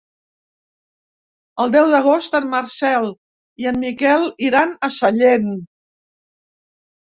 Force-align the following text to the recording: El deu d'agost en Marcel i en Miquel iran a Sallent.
El 1.65 1.73
deu 1.75 1.89
d'agost 1.91 2.37
en 2.39 2.47
Marcel 2.53 3.05
i 3.65 3.69
en 3.73 3.77
Miquel 3.85 4.27
iran 4.49 4.75
a 4.89 4.91
Sallent. 4.97 5.53